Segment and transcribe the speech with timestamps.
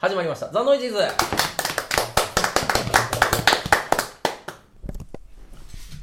[0.00, 0.48] 始まりました。
[0.52, 0.98] ザ・ノイジーズ。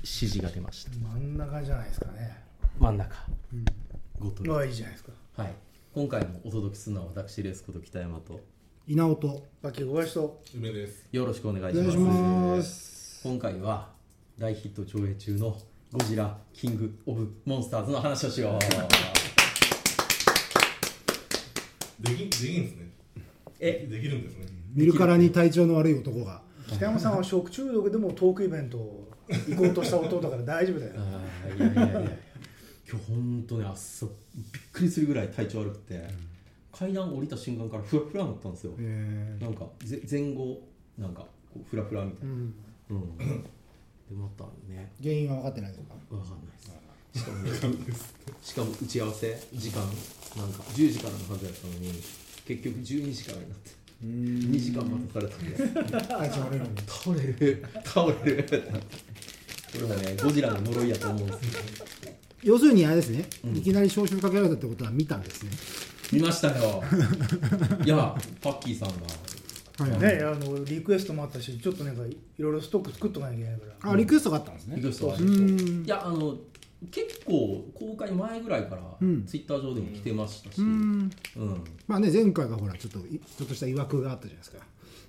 [0.03, 0.91] 指示が出ました。
[0.91, 2.43] 真ん中じゃないですかね。
[2.77, 3.15] 真ん中、
[4.19, 5.13] ごとまあいいじゃないですか。
[5.37, 5.53] はい。
[5.93, 8.41] 今回もお届けするのは私レースこと北山と。
[8.85, 10.41] 稲尾とバッキー小林と。
[10.53, 11.05] 梅です。
[11.13, 11.91] よろしくお願いおします。
[11.91, 13.21] します。
[13.23, 13.93] 今回は
[14.37, 15.57] 大ヒット上映中の
[15.93, 18.59] ゴジラキング・オブ・モンスターズの話をしよう。
[22.03, 23.04] でき、できんですね。
[23.59, 23.87] え？
[23.89, 24.45] できるんですね。
[24.73, 26.41] 見るからに体調の悪い男が。
[26.67, 28.77] 北山さんは食中毒でもトークイベント
[29.47, 30.93] 行こうとした弟だから大丈夫だよ。
[31.57, 32.11] いやいやいやいや。
[32.89, 34.13] 今日本当ね朝びっ
[34.71, 36.07] くりするぐらい体調悪くて、
[36.71, 40.61] 階段降りた瞬間からフラフラになったんですよ、えなんかぜ前後
[40.97, 41.21] なんか
[41.53, 42.33] こうフラフラみたいな。
[42.33, 42.53] うん。
[42.89, 43.25] うん、で
[44.11, 44.91] またね。
[45.01, 45.93] ー、原因は分かってないですか。
[46.15, 46.65] わかんないです。
[47.15, 47.51] しかもね
[48.41, 49.79] しかも打ち合わせ時間
[50.35, 51.93] なんか10時からのはずやったのに
[52.45, 53.71] 結局12時からになって
[54.03, 57.65] 2時間待たされたんで体調悪いのに倒れる。
[57.83, 58.45] 倒れる。
[59.73, 61.45] これはね ゴジラの呪いやと思うんです
[62.05, 62.13] よ。
[62.43, 65.49] 要するにあれですね、いきなり招集かけられたってことは見たんですね。
[66.13, 66.83] 見ましたよ。
[67.83, 68.95] いやパッキーさんが。
[69.77, 73.91] はいね、あのリクエストもあったし、ちょっとなんかいろいろストック作っとかなきゃいけないから。
[73.91, 74.75] あリクエストがあったんですね。
[74.77, 75.83] リクエストがあるうん。
[75.85, 76.37] いやあの
[76.91, 79.25] 結構公開前ぐらいからうん。
[79.25, 80.61] ツイッター上でも来てましたし、
[81.87, 84.57] まあね前回がほらちょっといちょっとした曰くがあったじゃないですか。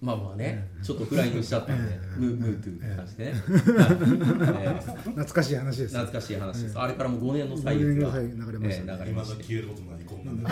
[0.00, 9.04] まあまあね、ちょっとフライングしちゃったんで、ムームーという感じでね、え ー懐かしい話です懐かしい話です、あれからもう5年の歳月が、5年が流れましたね。
[9.06, 10.42] えま消えることないこんなんで。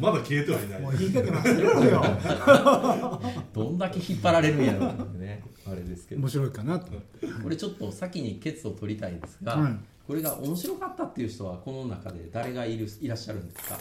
[0.00, 0.80] まだ消えてはいない。
[0.80, 1.48] もう言いかけます。
[1.50, 3.22] よ。
[3.54, 6.92] どんだけ引っ張られるんやろうってねあれですけど面白いかなと
[7.42, 9.72] これちょっと先にケツを取りたいですが、はい
[10.08, 13.78] これが面白かったっていう人はこの中で誰がいるいらっしゃるんですか？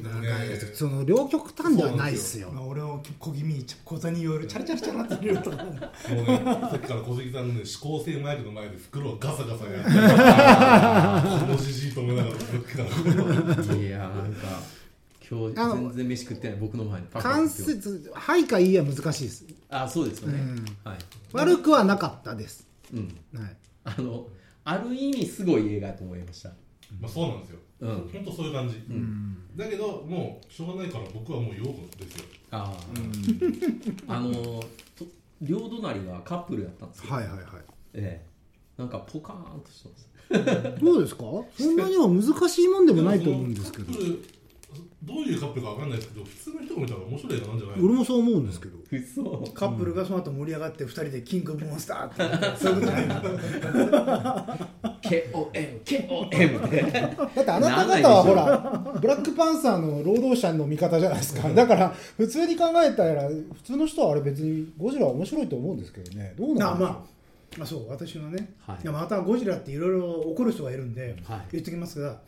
[0.00, 0.28] なんか
[0.74, 5.56] その両極端ではないっすよまあ俺を小気味に小座によるチャラチャラチャラって入れるとか。
[5.64, 9.90] もうね、さっきから小関さんのね、指向性マイクの前で袋をガサガサやって。
[11.46, 12.84] このじじいと思いながら、さっきか
[13.72, 13.74] ら。
[13.76, 14.62] いやなんか
[15.28, 19.46] 今日全然飯食ってない僕の前にパクパ関節はいかいいは難しいです。
[19.70, 20.64] あそうですよね、うん。
[20.84, 20.98] はい、
[21.32, 22.66] 悪くはなかったです。
[22.92, 23.56] うん、はい。
[23.84, 24.26] あの
[24.64, 26.50] ある意味すごい映画だと思いました。
[27.00, 27.58] まあ、そうなんですよ。
[27.80, 28.10] うん。
[28.12, 28.76] 本当そういう感じ。
[29.56, 32.24] だけど、もうしょうがないから、僕はもう用語ですよ。
[32.50, 32.78] あ
[34.08, 35.06] あ、 あのと
[35.40, 37.44] 両隣がカップルやったんですよ、はいはいはい。
[37.94, 38.26] ええ。
[38.76, 40.80] なんかポカーンとしてます。
[40.84, 41.24] どうですか？
[41.58, 43.92] そんなには難しいもんでもないと思うんですけど
[45.02, 48.78] どういうカップルかわかんないですけど、普通の人が見たら面白い映画なんじゃない俺もそう思うんですけど。
[48.90, 49.52] 嘘。
[49.52, 52.10] カップルがその後盛り上がって二人でキングオブモンスターっ
[52.52, 52.58] て。
[52.58, 53.14] そういうことないの
[55.02, 56.82] KOM KOM って。
[56.90, 61.48] だってあなた方はほらブラックパンサーの労働者の味方じゃないですか。
[61.48, 66.34] だから普通に考えたら普通の人はあれ別にゴジラは面白いと思うんですけどね。
[66.38, 67.04] どうなあんでしょうま
[67.58, 68.88] ああそう私のね、はい。
[68.88, 71.40] またゴジラっていろいろ怒る人がいるんで、はい。
[71.52, 72.20] 言ってきますが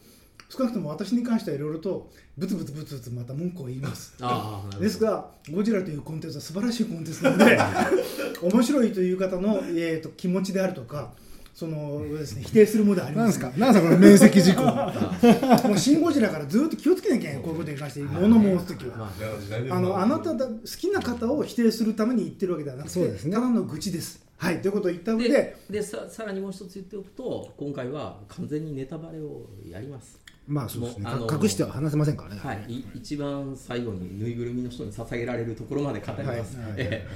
[0.56, 4.14] 少なくとも私に関してはいろいろとブツブツブツブツまた文句を言います。
[4.20, 4.78] ああなるほど。
[4.80, 7.58] ですがゴジラというコンテンツは素晴らしいコンテンツなので
[8.42, 11.12] 面白いという方の、えー、と気持ちであるとか
[11.54, 13.60] そのです、ね、否定するものではありなんませんですか？
[13.60, 14.62] なんですかこの面積事故。
[15.68, 18.96] もうシン・ゴジラからずっと気をつけなきゃいけないこういうことに関して物申す時は。
[18.96, 23.32] まいや時代ですあのあなただ好きな方を否定するために言ってるわけではなくてそうですね。
[23.34, 24.20] ただの愚痴です。
[24.44, 30.20] はいということを言った上でででささらにもう一つ言っておくと今回は完全にネタバレをやります。
[30.46, 36.58] まあそ隠しては話せませんからね、はい、い一番最後にぬいぐるみの人に捧げられるところまで語ります、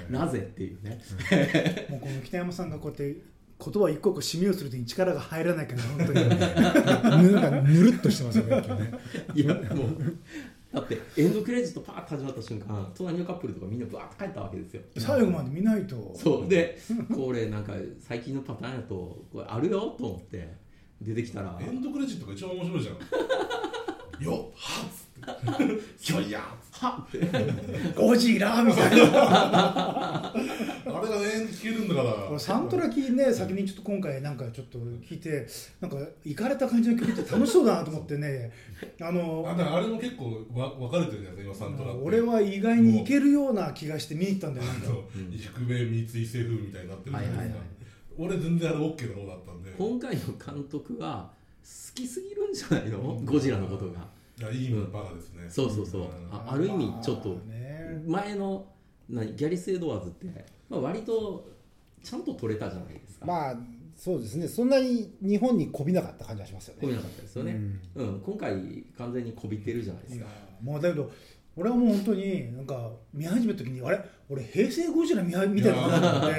[0.09, 0.99] なぜっていうね、
[1.91, 3.21] もうこの北山さんがこうやって
[3.61, 6.25] 言葉一個一個締めをするときに力が入らないから本当に。
[7.29, 8.93] ぬなんかぬるっとしてますよね今日ね。
[9.35, 10.17] いやもう
[10.73, 14.83] だってエンドクレジットパーッと始まった瞬間隣のカップルとかみんなバーッと帰ったわけですよ。
[14.99, 16.13] 最後まで見ないと。
[16.15, 16.49] そう。
[16.49, 16.79] で
[17.15, 18.95] これなんか最近のパターンやと
[19.33, 20.55] これあるよと思って
[21.01, 22.95] 出てきたらエンドクレジットが一番面白いじゃん。
[24.23, 25.83] よっはっつって。
[25.99, 26.68] ひょいやはっって
[27.97, 30.33] ゴジラみたいな。
[30.33, 32.03] あれが永遠に聞けるんだか
[32.33, 32.39] ら。
[32.39, 35.47] サントラ聞いてね先にちょっと今回なんかちょっと聞いて
[35.81, 38.51] なんか行かれた感じの曲って楽しそうだなと思ってね。
[39.01, 42.03] あのあれも結構わ分かれてるじゃないですか、今、サントラって。
[42.03, 44.87] 俺は意外にいけるような気がして見に行ったんだよなんか。
[44.89, 45.03] そう。
[45.31, 47.61] 低め三井セ風みたいになってるじゃないですか、はいはいはい。
[48.19, 49.71] 俺全然あれ OK だろうだったんで。
[49.77, 50.23] 今回の
[50.55, 51.31] 監督は
[51.63, 53.21] 好きすぎるんじゃないの？
[53.25, 54.07] ゴジラのことが
[54.39, 56.03] いやいい意味のバカですね、そうそうそう。
[56.31, 58.03] あある意味ちょっとまあね。
[58.07, 58.67] 前の
[59.09, 61.49] 何ギャリス・エドワーズって、まあ、割と
[62.05, 63.57] ちゃんと撮れたじゃないですか、まあ
[63.97, 64.47] そうですね。
[64.47, 66.81] そんなに日本にこびなかった感じがしますよね。
[66.83, 67.59] こびなかったですよね、
[67.97, 68.23] うん。
[68.25, 70.27] 今回完全にこびてるじゃないですか。
[70.63, 71.11] もうだけど
[71.57, 74.01] 俺はもう本当になんか見始めた時にあれ？
[74.29, 76.35] 俺平成ゴジラ見は見てるのかなと思って。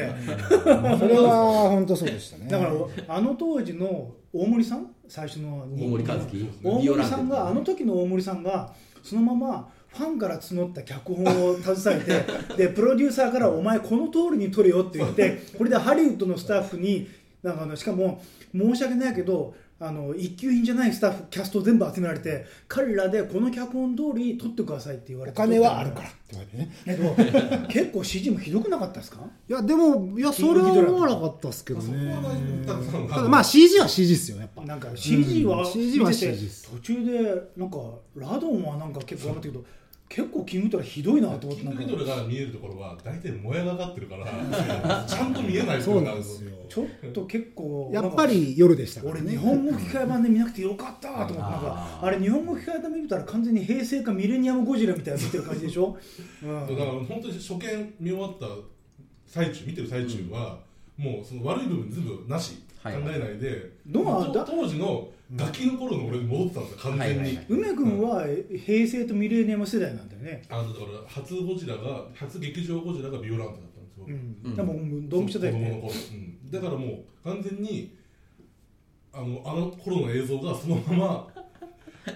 [0.99, 2.47] それは本当そうでしたね。
[2.47, 2.71] だから
[3.15, 4.87] あの当時の大森さん？
[5.07, 6.49] 最初の大森和樹。
[6.63, 8.73] 大森さんがあの時時の大森さんが
[9.03, 17.07] そのままファンから募った脚本を 携えてでプロデューサーから「お前この通りに撮れよ」って言ってこれでハリウッドのスタッフに
[17.41, 18.21] なんかあのしかも
[18.53, 27.65] 申し訳ないけどあの一級品じゃないスタッフキャストを全部集められて彼らでこの脚本通り撮ってくださいって言われてお金はあるからって言われてね。
[27.69, 29.19] 結構 CG もひどくなかったですか？
[29.47, 32.13] いやでもいやそれは思わなかったですけどね。
[33.09, 34.63] ただまあ CG は CG ですよやっぱ。
[34.63, 36.69] なんか CG はうん見 CG は CG です。
[36.71, 37.77] 途中でなんか
[38.15, 39.63] ラドンはなんか結構頑張ったけど
[40.09, 44.25] 結構キングトラひどいなと思ってキングリドルが見えるところは大体燃え上がってるから
[45.07, 46.51] ちゃんと見えないそうなんですよ。
[46.67, 55.97] ちょっと結構やっぱり夜でしたから俺ね日本語吹き替え版で見なくてよかったと思ってなんかあれ日本語吹き替え版で見たら完全に平成かミレニアムゴジラみたいなの見てる感じでしょ、
[56.43, 57.59] うん、だから本当に初見
[57.99, 58.47] 見終わった
[59.25, 60.59] 最中見てる最中は、
[60.99, 62.93] もうその悪い部分全部なし、はい。
[62.93, 63.71] 考えないで。
[63.91, 67.45] 当時のガキの頃の俺に戻ってたんですよ完全に、はいはいはい。
[67.49, 68.25] 梅君は
[68.65, 74.37] 平成とミレニアム世代なんだよね、あのだから初ゴジラが初劇場ゴジラがビオランテだったんですよ、うん。
[74.43, 74.55] うん。
[74.55, 75.69] でもドンピシャだよね。
[75.69, 77.95] 子供の頃、うん、だからもう完全に
[79.13, 81.27] あのあの頃の映像がそのまま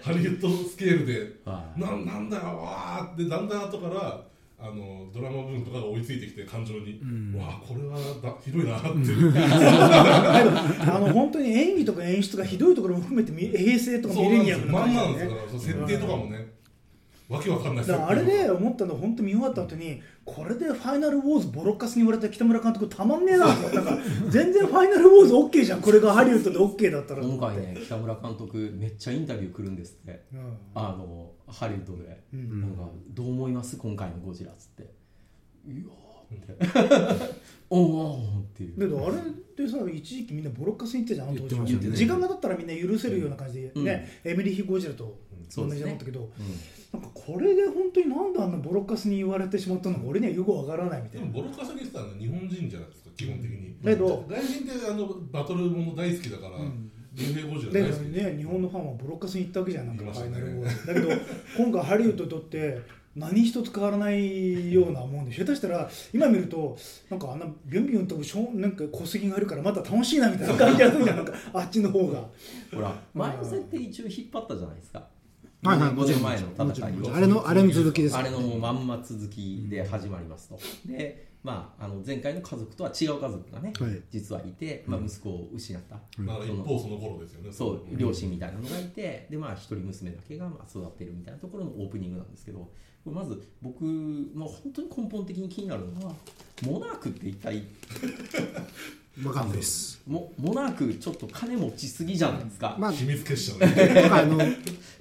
[0.02, 4.22] ハリウッドスケールではいななんだよわーってだんだん後から
[4.66, 6.98] あのドラマ部分とかが追いついてきて感情に、
[7.38, 8.02] わあこれはだ
[8.42, 8.88] ひどいなって、
[10.90, 16.53] あの本当に演技とか演出がひどいところも含めてみ平成とかミレニアムのまんまなんですから設定とかもね、
[17.34, 17.86] わけわかんない。
[17.88, 23.98] だからあれで思ったの本当見終わった後にこれでファイナルウォーズボロッカスに言われた北村監督たまんねえなとなんか
[24.30, 30.24] 全然ファイナルウォーズ OK じゃんこれがハリウッドで OK だったら今回ね北村監督めっちゃインタビュー来るんですって。
[30.34, 30.58] うん。
[30.76, 32.62] あのハリウッドで、うん。
[32.62, 33.78] なんかどう思います？
[33.78, 34.84] 今回のゴジラっつって
[35.68, 35.86] 「いやー」
[36.34, 37.34] って
[37.70, 38.80] 「おんおん」っていう。
[38.80, 39.20] だけどあれっ
[39.56, 41.96] てさ一時期みんなボロッカスに言ってたじゃんあの当時言ってましたね。
[41.98, 45.20] 時間が経ったらみんな許せるような感じでね、エミリー・ヒゴジラと
[45.56, 46.28] 同じだったけど、うん
[47.26, 51.28] これで本当になんであんなボロッカスに言われてしまったのか俺にはよくわからないみたいな。
[51.28, 53.76] でもボロカスにしてたのは日本人じゃないですか基本的に。
[53.82, 56.92] だけど外人ってあのバトルもの大好きだからん。
[57.14, 57.88] 竜兵ゴジラだけど。
[57.88, 61.22] 大好きね日本のファンはボロッカスに行ったわけじゃんなんか言いましたねファイナルだけど
[61.58, 62.82] 今回ハリウッドにとって
[63.16, 66.76] 何一つ変わらないようなもんで下手したら今見ると
[67.12, 71.34] なんかあんなビュンビュン飛ぶしょなんか小杉がいるからまた楽しいなみたいな感じがするじゃんなんか。
[71.54, 72.26] あっちの方が。
[72.74, 72.96] ほら。
[73.14, 75.08] 前の設定一応引っ張ったじゃないですか
[75.64, 78.18] はいはい5年前の戦いをあれのあれの続きです。
[78.18, 80.60] あれのもうまんま続きで始まりますと。
[80.86, 84.02] で、まあ、あの前回の家族とは違う家族がね、はい。
[84.12, 87.52] 実はいて、まあ、息子を失った、まあ一その方その頃ですよね。
[87.52, 92.70] そう両親みたいなのがいてで、まあ、一人娘だけがまあ育ってるみたいなところのオープニングなんですけどこ
[93.08, 96.14] れまず僕、まあ、本当に根本的に気になるのは
[96.66, 97.64] モナークって一体
[99.22, 100.02] わかんないです。
[100.08, 103.94] モモナークちょっと金持ちすぎじゃないですか、まあ秘密結社ね。
[103.94, 104.40] なんかあの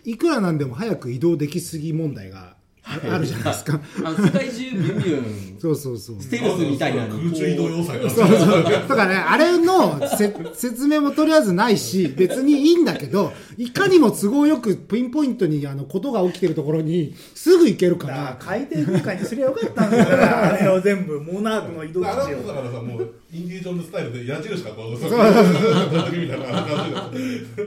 [0.05, 3.81] いくらなんでも早く移動できすぎ問題がああるじゃないですか。
[4.05, 6.21] あの世界中ビュンビュンそうそうそう。
[6.21, 7.17] ステルスみたいなの。
[7.17, 8.63] に空中移動要塞がそうそう。
[8.65, 18.13] だからね、あれのせ説明もとりあえずないし、別にいいんだけど、いかにも都合よくピンポイントにあのことが起きてるところにすぐ行けるから。
[18.13, 26.19] ら、海底空間にすりゃよかったんだからあれを全部モナークの移動地をだからさもうインディ・ジョーンズスタイルで矢印がこうそうそうそう。
[26.19, 27.63] みたいな感じで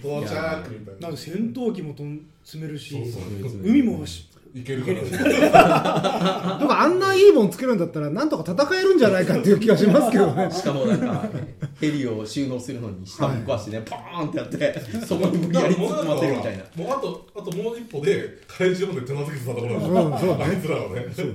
[0.00, 2.96] 到着みたいななんか戦闘機もとん積めるし
[3.62, 5.18] 海もしいけるからねだ
[5.50, 10.50] からあんないいもんつけるんだったら、なんとか戦えるんじゃないかっていう気がしますけどね。
[10.50, 11.28] しかもなんか
[11.80, 16.64] ヘリを収納するのに下ぶっ壊してね、ポーンってやってそこに無理やり突っ込ませるみたいな。
[16.74, 21.06] もうあとあともう一歩で怪獣まで手なずけてたところなんですうんそうあいつらはね。
[21.14, 21.34] そうね。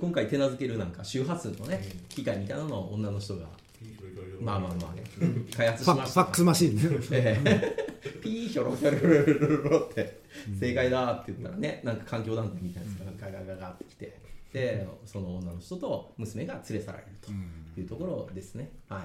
[0.00, 3.46] 今回手なずけるなんか周波数のね機械みたいなのを女の人が
[4.40, 5.04] まあまあまあね。
[5.56, 6.76] 開発しファフましたァックスマシン。
[6.76, 6.82] ね。
[7.12, 7.88] ええ。
[8.22, 10.20] ピーヒョロヒョロヒョロヒョロって
[10.58, 14.18] 正解だって言ったらねなんか環境団体みたいなやつがガガガガってきて
[14.52, 19.02] でその女の人と娘が連れ去られるというところですねはい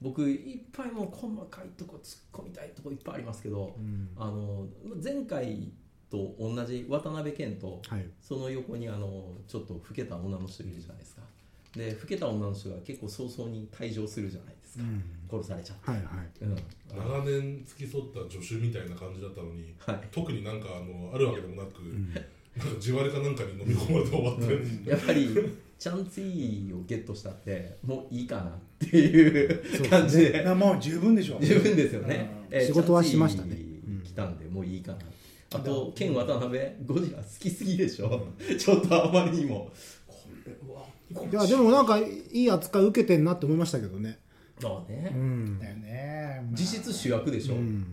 [0.00, 3.76] 僕いっぱいもう細かいとこ突っ込みたいとこいっぱいありますけど、
[4.16, 4.66] あの
[5.04, 5.70] 前回
[6.10, 8.06] と同じ渡辺謙とはい。
[8.22, 11.22] その横にあのちょっと老けた女の人いるじゃないですか
[11.76, 14.84] で老けた女の人が結構早々に退場するじゃないですか、
[15.30, 16.06] 殺されちゃって、はいはい。
[16.42, 16.56] うん。
[16.96, 20.00] 長年付き添った助手みたいな感じだったのに、はい。
[20.10, 21.80] 特になんかあのあるわけでもなく、
[22.56, 24.36] なんか地割れかなんかに飲み込まれて終わっ
[24.84, 25.28] て、やっぱり
[25.78, 30.42] チャンツィをゲットしたってもういいかなっていう感じで。
[30.44, 33.56] まあもう十分でしょ十分ですよね、えー仕事はしましたね。
[34.04, 34.98] 来たんでもういいかな。
[35.52, 38.26] あとケン渡辺ゴジラ好きすぎでしょ、
[38.58, 39.70] ちょっとあまりにも。
[40.06, 40.14] こ
[40.46, 44.18] れはいやでもなんかいい扱い受けてんなって思いましたけどね。
[44.62, 45.58] まあね、うん。
[45.58, 46.54] だよね、まあ。
[46.54, 47.84] 実質主役でしょ、うん。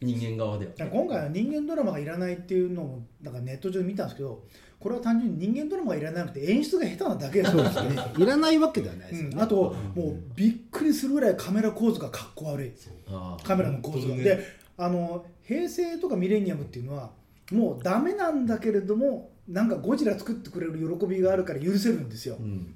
[0.00, 0.72] 人間側では。
[0.76, 4.42] だから今回は人間ドラマがいらないっていうのをなんかネット上で見たんですけど
[4.80, 7.96] これは単純に人間ドラマがいらなくて演出が下手なだけだそうですね。
[8.18, 12.72] いらないわけではないですよね、うん、あともうびっくりするぐらいカメラ構図がかっこ悪い。
[13.08, 13.46] ああ。
[13.46, 14.46] カメラの構図が、本当にねで
[14.76, 17.10] あの平成とかミレニアムっていうのは
[17.52, 22.36] もうダメなんだけれどもなんかゴジラ作ってくれる喜びがあるから許せるんですよ。
[22.38, 22.74] うん。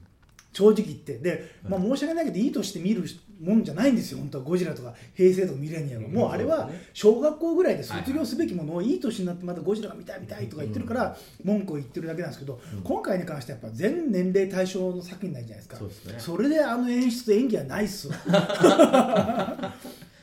[0.52, 1.18] 正直言って。
[1.18, 3.04] で、まあ、申し訳ないけどいいとして見る
[3.40, 4.44] もんじゃないんですよ本当は。
[4.44, 6.12] ゴジラとか平成とかミレニアム、うん。
[6.12, 15.76] もうあれは小学校ぐらいで卒業すべきものをいい年になってまたゴジラが見たい見たいとか言ってるから文句を言ってるだけなんですけど、今回に関してはやっぱ全年齢対象の作品なんじゃないですか。
[15.76, 16.14] そすね。
[16.18, 18.14] それであの演出と演技はないっすわ。
[18.26, 19.74] だか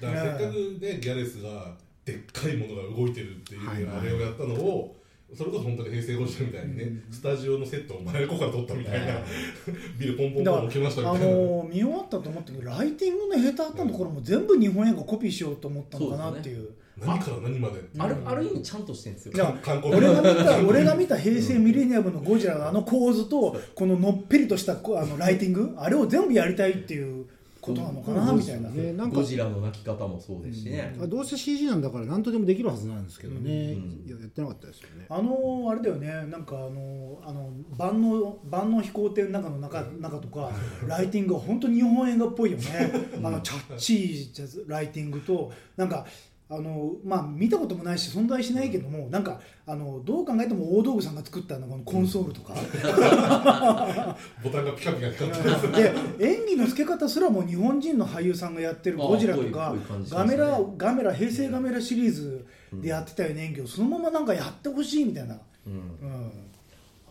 [0.02, 0.44] らせっかく
[0.82, 1.74] ねギャレスが
[2.04, 4.96] でっかいものが動いてるっていうあれをやったのを
[5.36, 9.14] それこそ本当に平成ゴジラみたいにね、スタジオのセットを真横から撮ったみたいな、
[10.00, 16.70] ビルポンポンポン置きましたみあたいな、の見終わったと思ったけどライティングの下手あったところも全部日本映画コピーしようと思ったのかなっていう。
[16.98, 17.82] 何から何まで。
[17.98, 27.26] あるある意味ちゃんとしてるんですよ俺が見た俺が見た平成ミレニアムのゴジラのあの構図とこののっぺりとしたこあのライティングあれを全部やりたいっていう
[27.66, 29.18] ことなのかなうんみたいな、ねなんか。
[29.18, 34.04] ゴジラの泣き方もそうですしね、どうせ CG なんだから何とでもできるはずなんですけどね、うん。
[34.06, 35.06] いややってなかったですよね。
[35.10, 36.08] あのあれだよね。
[36.30, 40.52] なんかあのあの万能万能飛行艇の中の中中とか
[40.88, 42.66] ライティングが本当に日本映画っぽいよね。
[43.24, 46.06] あのチャッチージャズライティングとなんか
[46.48, 52.54] あのまあ見たこともないし存在しないけどもなんかあのどう考えても大道具さんが作ったのこのコンソールとか、
[54.44, 56.18] ボタンがピカピカ光ってる。
[56.20, 59.80] で演技の付け方すらも日本人の俳優さんがやってるゴジラとかね。
[60.08, 65.74] ガメラガメラ平成ガメラシリーズでやってたよね演技をそのままなんかやってほしいみたいな、うん。
[65.74, 66.32] うん、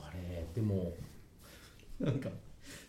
[0.00, 0.93] あれでも
[1.99, 2.29] なんか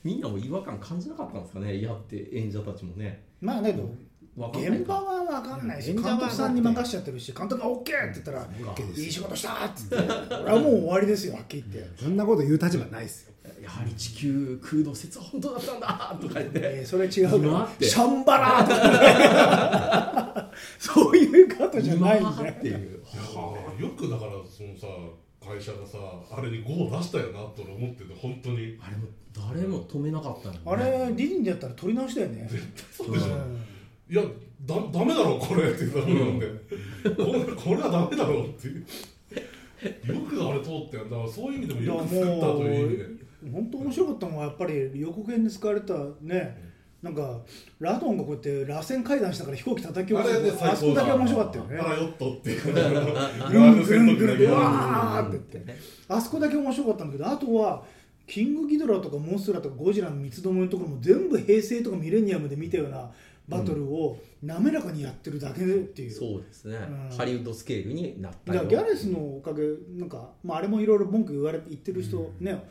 [0.05, 1.81] みんなも違和感感じなかったんですかね？
[1.81, 3.25] やって演者たちもね。
[3.41, 3.89] まあだけど
[4.53, 12.03] 現場は分かんないし監督さんに任しちゃってるし監督が OK って言ったらいい仕事したっつって俺はもう終わりですよはっきり言って。
[12.03, 13.33] そんなこと言う立場ないですよ。
[13.61, 17.69] やはり地球空洞説は本当だったんだとか言って、えーそれ違うか。
[17.79, 22.53] らシャンバラーとか そういうことじゃないん今だよ。
[22.53, 22.75] っていう。
[22.75, 22.81] い
[23.81, 24.87] やよくだからそのさ
[25.45, 25.97] 会社がさ
[26.31, 28.77] あれに5を出したよなと俺思ってて本当に。
[28.81, 29.07] あれも
[29.53, 30.63] 誰も止めなかったのにね。
[30.65, 32.49] あれディズニーでやったら撮り直しだよね。
[32.91, 33.65] そうでしょ、うん。
[34.09, 34.23] いや
[34.65, 36.47] だダメだろこれって言ったらなんで、
[37.15, 38.79] これこれはダメだろっていう。
[38.81, 43.25] よくあれ通ってだからそういう意味でもよく作ったという意味で。
[43.51, 46.74] 本当面白かったのはやっぱり予告編で使われたね
[47.05, 47.37] なんか
[47.79, 51.77] ラドンがこうやって螺旋階段したから飛行機叩き落とすあそこだけ面白かったよね。
[51.77, 52.49] パラヨットって。
[52.49, 52.71] いうぐ
[53.53, 55.75] るんぐるんぐるんぐるんわーって言って
[56.07, 57.83] あそこだけ面白かったんだけどあとは
[58.25, 63.11] キングギドラとかモンストラとかゴジラの三つどもえのところも全部平成とかミレニアムで見たような
[63.47, 69.61] バトルを滑らかにやってるだけでっていう、そうですね、うんハリウッドスケールになっただよギャレスのおかげ
[69.99, 72.67] なんか、まあ、あれもいろいろ文句言われ言ってる人ね、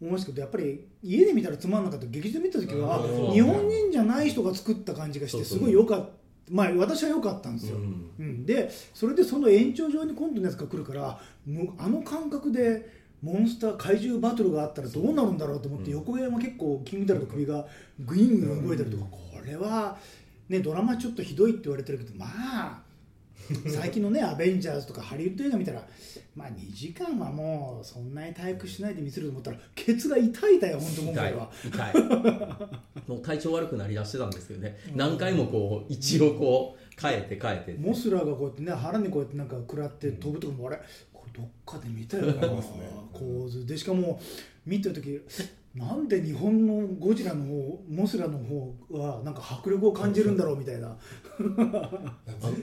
[0.00, 2.06] 思いますけどやっぱり家で見たらつまんなかった。
[2.06, 3.32] 劇場で見た時は、うん。
[3.32, 6.08] 日本人じゃない人が作った感じがしてすごい良かった。
[6.48, 8.10] まあ私は良かったんですよ、うん。
[8.18, 8.46] うん。
[8.46, 11.18] でそれでその延長上に今度のやつが来るから
[11.78, 12.88] あの感覚で
[13.22, 17.66] モンスター怪獣バトルがあったらどうなるんだろうと思って、横山結構キングダルと首が
[17.98, 19.98] グイングイン動いたりとか、これは、
[20.48, 22.82] ね、ドラマちょっとひどいって言われてるけどまあ
[23.68, 25.86] 最近のね「アベンジャーズ」とかハリウッド映画見たら
[26.34, 31.50] まあ2時間はもうそんなに退屈しないで見せると思ったらケツが痛い痛いよ本当今回は。
[31.64, 31.94] 痛い
[33.10, 40.80] もう体調悪くなりだしてたんですけどね、何回もこう一応こう変えて変えてモスラーがこうやってね腹にこうやってなんか食らって飛ぶとかもあれ
[41.12, 42.32] これどっかで見たよな。
[42.50, 42.90] ますね。
[43.12, 43.64] 構図。
[43.64, 44.20] でしかも
[44.64, 45.20] 見てる時
[45.76, 50.96] なんで日本のゴジラの方モスラの方はなんか迫力を感じるんだろうみたいな。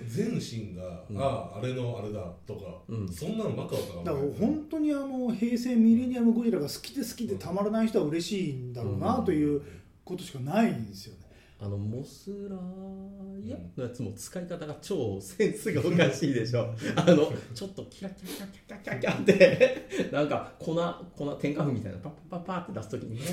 [0.08, 3.08] 全全身が、あああれのあれだとか、うん。
[3.08, 9.62] そんなのばっかだったかだから本当にあの平成ミレニアムゴジラが好きで好きでたまらない人は嬉しいんだろうなという
[10.03, 11.23] ことしかないんですよね。
[11.63, 20.75] あのモスラーヤのやつも使い方が超センスがおかしいでしょ あのちょっとキラキラキラキラキラキラってなんか粉
[21.15, 23.24] 粉天下粉みたいなパッパッパッパって出す時にね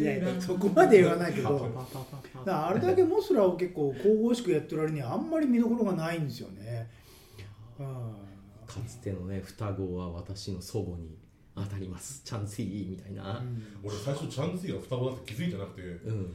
[0.00, 1.70] いやいやそこまで言わないけど
[2.46, 6.88] あれだけモスラを結構神々しくやってる割にはあんまり見どころがないんですよね。
[7.78, 7.86] うん
[8.66, 11.18] かつてのね双子は私の祖母に
[11.64, 12.22] 当たります。
[12.24, 13.42] チャンスいいみたいな、
[13.82, 16.32] 俺最初チャンスイが双子だって気づいてなくて、うん。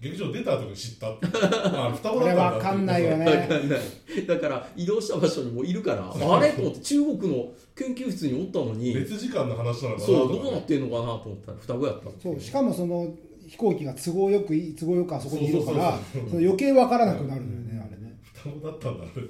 [0.00, 1.26] 劇場出た後に知ったって。
[1.52, 3.24] あ双子だったんだわかんないよね。
[3.24, 4.26] わかんない。
[4.26, 6.52] だから移動した場所にもいるからあれ？
[6.52, 8.94] と思って中国の研究室におったのに。
[8.94, 13.14] 別時間の話なのかなそうどうなってんのかなと思ったら双子やったそうしかもその
[13.46, 15.98] 飛行機が都合よくい都合よくあそこにいるから
[16.32, 18.18] 余計わからなくなるのよねあれね。
[18.34, 19.20] 双子だったんだって。
[19.20, 19.26] いう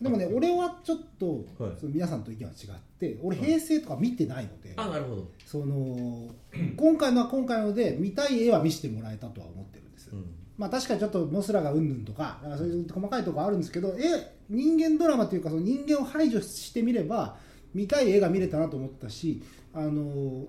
[0.00, 1.72] でもね俺はちょっと、はい。
[1.78, 6.28] その皆さんと意見は違って俺平成とか見てないので、あなるほど、その
[6.76, 10.24] 今回のは今回ので見たい絵は見せてもらえたとは思ってるんです、うん。
[10.56, 17.36] まあ確かにちょっとモスラがうんぬんとかそういう細かいところあるんですけどえ人間ドラマというかその人間を排除してみれば
[17.74, 19.42] 見たい絵が見れたなと思ったし
[19.74, 20.44] あの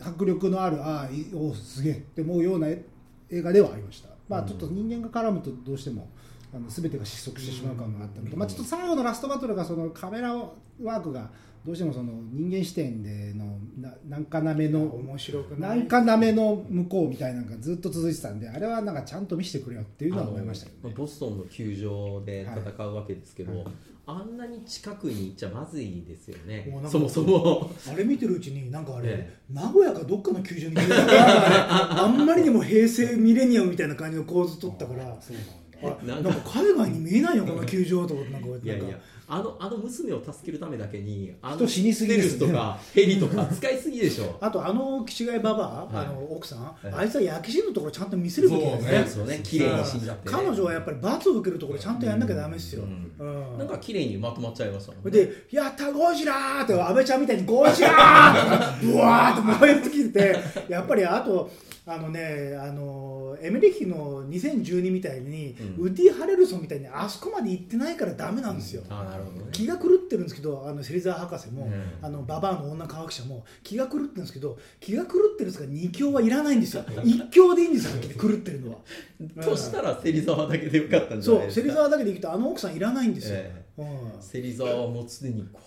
[0.00, 2.84] 迫力のあるああいおすげえって思うような絵
[3.30, 4.08] 映画ではありました。
[4.28, 6.08] まあちょっと人間が絡むとどうしても
[6.54, 11.30] あの全てが失速してしまう感があったのと、まあ、ちょっと最後のラストバトルがそのカメラワークが
[11.64, 20.94] どうしてもその人間視点でのななんかなめの面白くなないんかなめの向こうみたいなのがずっと続いてたんであれはなんかちゃんと見せてくれよっていうのは思いましたね。
[20.96, 23.66] ボストンの球場で戦うわけですけど、
[24.06, 26.72] あんなに近くに行っちゃまずいですよね。
[26.86, 27.70] そもそも。
[27.86, 35.44] あれ見てるうちになんかあれ、え名古屋かどっかの球場に見えたあんまりにも平成ミレニアムみたいな感じの構図取ったからそうなん
[35.82, 36.30] なんか。
[36.60, 38.98] 海外に見えないよこの球場とってなんかいやいや
[39.30, 42.30] あのあの娘を助けるためだけにあの人死にすぎですね。
[42.30, 44.36] ステルスとかヘリとか使いすぎでしょ。
[44.40, 46.06] あとあの岸貝ババア、はい。
[46.06, 46.90] あの奥さん、い。
[46.90, 49.40] あいつは焼き死ぬところちゃんと見せるべきですよね。
[49.42, 61.50] 綺麗に死んじゃって、ね、彼女はやっぱり罰を受けるところちゃんとやんなきゃダメですよ、うんうんなんか綺麗にまとまっちゃいましたもんねで「やったゴジラ!」って安倍ちゃんみたいに「ゴジラ!」ってブワーって燃え尽きててやっぱりあと
[61.88, 65.86] あのねあのエメリッヒの2012みたいに、うん。
[65.86, 69.48] ウディ・ハレルソンみたいにあそこまで行ってないからダメなんですよ、あなるほどね。
[69.52, 71.82] 気が狂ってるんですけどあの芹沢博士も、うん。
[72.02, 76.82] あのババアの女科学者も気が狂ってるんですけど気が狂ってるんですから2強はいらないんですよ。
[76.82, 78.78] 1強でいいんですよ狂ってるのは。
[79.42, 81.66] としたら芹沢だけでよかったんじゃそないうですか。
[81.66, 83.86] 芹沢だけでいくとあの奥さんいらないんですよ、えうん。
[84.20, 85.60] 芹沢はもうすでにこ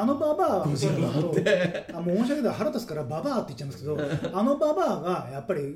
[0.00, 0.66] あのババア
[1.92, 2.54] あもう申し訳ない。
[2.54, 3.98] 腹立つからババアって言っちゃうんですけど
[4.38, 5.74] あのババアがやっぱり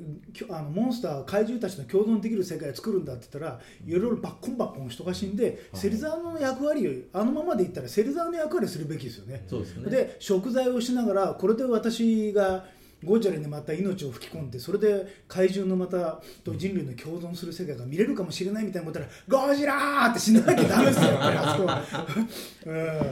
[0.49, 9.45] あのモンスター怪獣たちの共存できる世界を作るんだって言ったらいろいろバッコンバッコン人が死んで芹沢の役割をあのままで言ったら芹沢の役割をするべきですよね。
[9.49, 9.89] ですよね。
[9.89, 12.65] で食材をしながらこれで私が
[13.05, 21.63] ゴジラにまた命を吹き込んでそれで怪獣のまたと人類の共存する世界が見れるかもしれないみたいなことらゴジラーって死ななきゃダメですよそ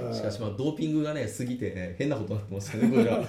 [0.09, 3.19] こしかしまあドーピングがね過ぎてね変なことになってますよねこれは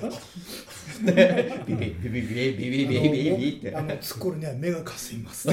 [1.14, 5.48] ねビビビビビビビビビビビビってあのツッコルには目がかすみます。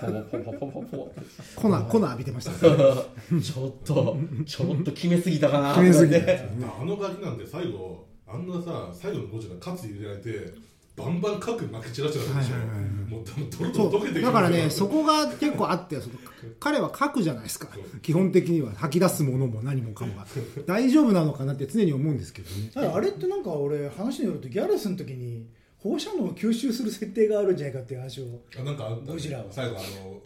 [0.00, 1.14] ポポポポポポポ
[1.56, 2.58] 粉粉浴びてましたね。
[3.40, 5.74] ちょっとちょっと決めすぎたかな。
[5.74, 10.54] 決めすぎ あのガキなんて最後あんなさ最後のゴジラ勝つ入れられて
[10.94, 12.90] バンバン核まき散らしてたでしょ、はいはいはいはい。
[13.10, 16.16] もう多分ドロそドロ溶けてうだからねくそこが結構あってその
[16.60, 17.68] 彼は書くじゃないですか。
[18.02, 20.26] 基本的には吐き出すものも何もかもが。
[20.66, 22.70] 大丈夫なのかなって常に思うんですけどね。
[22.72, 25.46] ただあれってなんか俺話によるとギャラスの時に
[25.78, 28.24] 放射能を吸収する設定があるんじゃないかっていう話を。
[28.58, 29.12] あなんかあったね。
[29.12, 29.44] ゴジラは。
[29.50, 30.20] 最後あの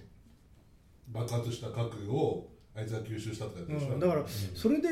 [1.08, 4.22] 爆発した核をあいつが吸収したとか言ってうん、だから
[4.54, 4.88] それで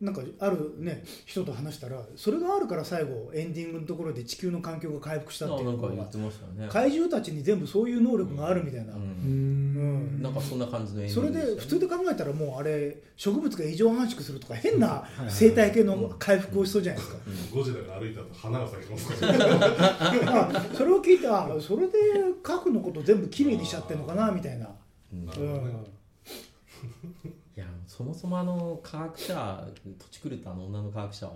[0.00, 6.68] なんかあるね人と話したらそれがあるから最後エンディングのところで地球の環境が回復したっていうのが言ってましたよね。
[6.70, 10.18] 怪獣たちに全部そういう能力があるみたいな、ううん。
[10.18, 17.18] んなんかそんな感じの演それで普通で考えたらもうあれ植物が異常繁殖するとか変な生態系の回復をしそうじゃないですか、
[17.52, 20.50] ゴジラが歩いた後花が咲きますから。
[20.54, 21.92] あそれを聞いてあそれで
[22.42, 24.68] 核のこと全部きれいにしちゃってるのかなみたいな、
[25.12, 25.26] うん。
[25.26, 25.95] なるほどね
[27.56, 29.66] いやそもそもあの科学者
[29.98, 31.32] 土地狂ったあの女の科学者は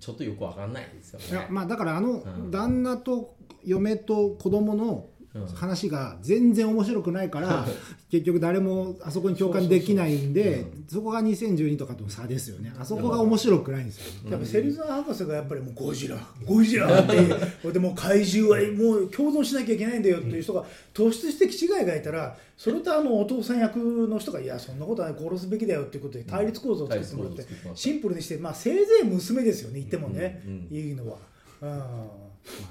[0.00, 1.26] ちょっとよくわかんないですよね。
[1.30, 2.50] いやまあだからあのん。
[2.50, 5.13] 旦那と嫁と子供のうん
[5.54, 7.66] 話が全然面白くないから
[8.10, 12.72] 結局誰もあそこに共感できないんでそこが2012とかとの差ですよね。
[12.78, 14.22] あそこが面白くないんですよ。
[14.24, 16.16] ねやっぱ芹沢博士がやっぱりもうゴジラ
[16.46, 17.16] ゴジラって
[17.62, 27.44] これでもう怪獣はもう共存しなきゃいけないんだよっていう人が突出的違いがいたらそれとあのお父さん役の人がいやそんなことはない殺すべきだよっていうことで対立構造を作ってもらって
[27.74, 30.42] シンプルにしてまあせいぜい娘ですよね言ってもね。
[30.46, 30.76] うんうん。
[30.76, 31.33] いいのは。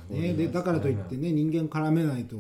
[0.09, 0.21] うん。
[0.21, 2.35] ね、でだからといってね人間絡めないと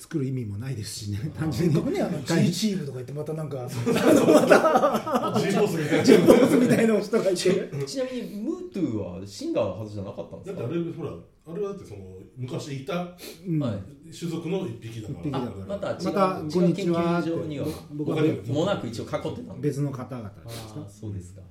[0.00, 1.18] 作る意味もないですしね。
[1.38, 1.74] 単純に。
[1.74, 3.76] 特にあの G チームとか言ってまたなんか G
[5.56, 6.04] ボスみたいな。
[6.04, 7.36] ジェボスみたいな人がいて。
[7.86, 10.60] ちなみにムートゥーはシンガーのはずじゃなかったんですか？
[10.60, 11.12] だってあれほら
[11.46, 12.00] あれはだってその
[12.36, 13.06] 昔いた
[13.44, 15.20] 種族の一匹だから。
[15.20, 15.66] 一匹だあから。
[15.66, 17.22] また違うまた違うこんにちは。
[17.22, 21.42] 研究所には僕はもなく一応囲ってた別の方々ですああそうですか。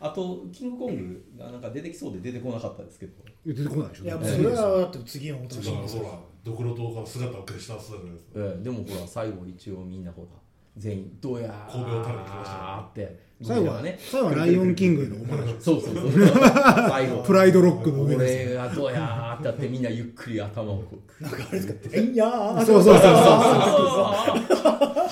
[0.00, 3.12] あとキングコングがなんか出てきそうで出てこなかったですけど。
[3.44, 4.04] 出てこないでしょ。
[4.04, 8.30] いやもうそれはだって次のお楽だしみですほらドクロ島から姿を消したはずだじゃないですか。
[8.36, 10.28] ええでもほら最後一応みんなほら
[10.76, 12.86] 全員どうやー神戸を垂れてきましたよ。
[12.88, 13.24] って。
[13.42, 16.10] 最後はね最後はライオンキングへのオマージュそうそうそう。
[16.88, 21.22] 最後プライドロックの上です俺がどうやーってやってみんなゆっくり頭をこう。
[21.22, 23.12] なんかあれですか「えいやー」そうそうそうそう。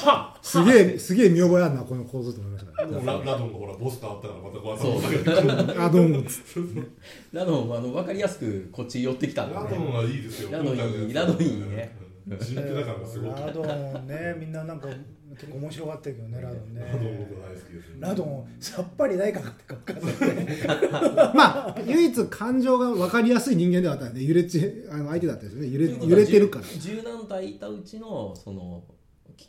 [0.03, 6.09] はすげえすげえ見覚えあるなこの構図と思いましたねララドンがほらボス変わったからまたこうそう頭があどう。
[6.09, 6.83] もつって
[7.33, 10.51] ラドンあの分かりやすくこっち寄ってきたんで、ラドね、ンはいいですよ。
[10.53, 11.97] ラドンいいラドンいいね。
[11.99, 14.89] うん人気だからすごくラドンねみんななんか
[15.33, 16.83] 結構面白かったけどねラドンね。
[18.01, 21.35] ラドンさっぱりないかってか分かんない。
[21.35, 25.71] まあ唯一感情が分かりやすい人間ではあったんで揺れちあの相手だったですよね。
[25.71, 26.65] 揺れ揺れてるから。
[26.65, 28.85] 十何体いたうちのその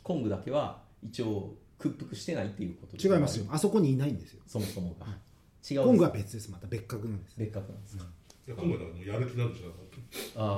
[0.02, 3.46] コングだけは一応屈服してないっていうことで違いますよ。
[3.50, 4.42] あそこにいないんですよ。
[4.46, 5.06] そもそもが。
[5.68, 6.50] 違うコングは別です。
[6.50, 8.04] また別格なんです別格なんですか、
[8.46, 9.66] いや今回だからもうやる気なんでしょ。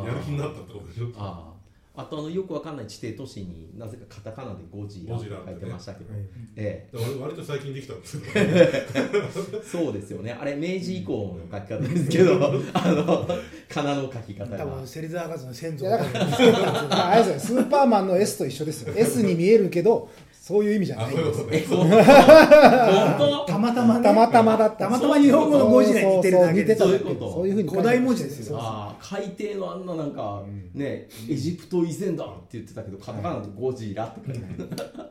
[0.04, 1.06] やる気になったってことでしょ。
[1.16, 1.55] ああ
[1.96, 6.22] あとあのよくわかんない地底都市になぜかカタカナでゴジラって書いてましたけど、はい。
[6.54, 8.86] えだから俺割と最近できたんですよえ、
[9.64, 10.36] そうですよね。
[10.38, 12.34] あれ明治以降の書き方ですけど
[12.74, 13.28] あの
[13.68, 15.86] 仮名の書き方多が分芹沢博士の先い祖
[16.90, 18.92] あれですよスーパーマンの S と一緒ですよ。
[18.94, 20.10] S に見えるけど
[20.46, 21.14] そういう意味じゃない
[23.48, 24.04] たまたまね。
[24.04, 24.76] たまたまだった。
[24.76, 26.76] たまたま日本語のゴジラに似てるだけで。
[26.76, 27.32] そういうこと。
[27.32, 28.94] そういうふうに古代文字ですよ。
[29.00, 34.68] 海底のあんななんか、ねエジプト以前だって言ってたけどカタカナでゴジラって書いてある。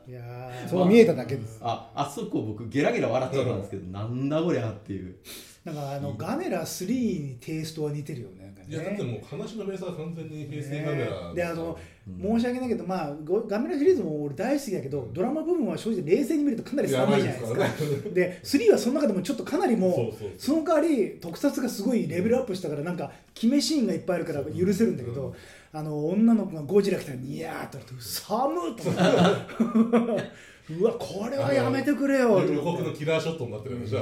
[0.07, 1.59] いやーそう見えただけです。
[1.61, 5.17] ああそこ僕ゲラゲラ笑っちゃったんですけど、なんだこりゃっていう。
[5.65, 8.75] なんかあのガメラ3にテイストは似てるよねね。
[8.75, 11.35] いやだってもう話のベースは完全に平成カメラね。
[11.35, 11.77] であの
[12.21, 17.59] 申し訳ないけど、まあ、ごガメラシリーズも俺大好きだけどドラマ部分は正直冷静に見るとかなり寒いじゃないですか。
[17.59, 25.35] ですからで3はその中でもちょっとかなりもうその代わり特撮がすごいレベルアップしたからなんか決めシーンがいっぱいあるから許せるんだけど、
[25.71, 30.23] あの女の子がゴジラ来たらニヤーっと寒っと思って
[30.69, 32.41] うわこれはやめてくれよ。
[32.41, 33.99] と予告のキラーショットになってるんでしょ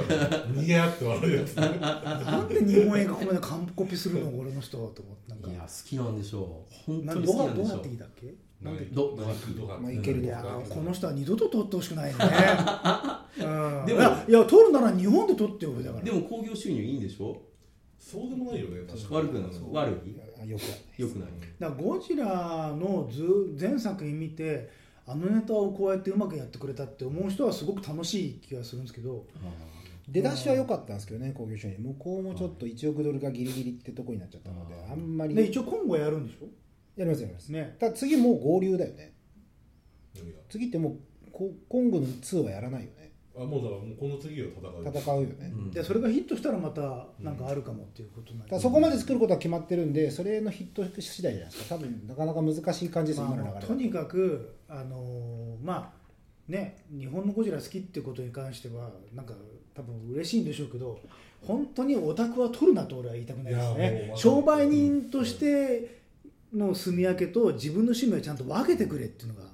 [0.54, 1.54] ニヤって笑うやつ。
[1.56, 5.50] なんで日本映画ここまで完コピするの俺の人と思ってなんか。
[5.50, 6.74] いや好きなんでしょう。
[6.86, 7.78] 本な当にどうどうな好きなんでしょう。
[7.80, 8.34] ってきたっけ？
[8.62, 8.84] なんで？
[8.86, 12.14] どどどまあいけるといやーこの人は二度と撮ってほしくないね、
[13.38, 16.04] うん、でもいやいや撮るなら日本で撮ってよだから。
[16.04, 17.42] でも興行収入いいんでしょ？
[17.98, 20.16] そうでもないよね確か悪くない悪い？
[20.40, 21.28] あよくよくない。
[21.58, 24.70] だからゴジラの図全作品見て
[25.06, 29.26] あのネタをこうやってうまくやってくれたって思う人はすごく楽しい気がするんですけど
[30.08, 31.76] 出だしは良かったんですけどね興行収入。
[31.78, 35.34] 向こうもちょっと1億ドルがギリギリってとこになっちゃったのであんまり。
[35.34, 36.46] で一応今後やるんでしょ？
[36.96, 37.48] やりますやります。
[37.50, 37.76] ね。
[37.80, 39.12] ただ次もう合流だよね。
[40.48, 43.03] 次ってもうココングの2はやらないよね
[43.36, 45.70] あもうだからもうこの次を戦う戦うよね、うん。
[45.70, 48.50] でそれがヒットしたらまたなんかあるかもっていうことになる。
[48.50, 51.74] ただそこまで作ることは決まってるんでそれのヒット次第じゃないですか。
[51.74, 56.04] 多分なかなか難しい感じですよ、まあ今の流れとにかくあのーまあ
[56.48, 59.34] ね日本のゴジラ好きってことに関してはなんか
[59.74, 61.00] 多分嬉しいんでしょうけど
[61.42, 64.12] 本当にオタクは取るなと俺は言いたくないですね。
[64.14, 66.02] う商売人として
[66.54, 69.53] の住み分けと自分の趣味をちゃんと分けてくれっていうのが